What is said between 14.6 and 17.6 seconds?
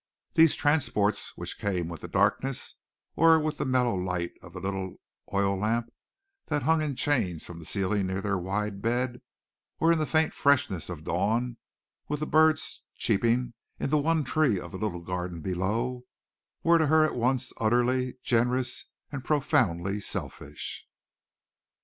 the little garden below were to her at once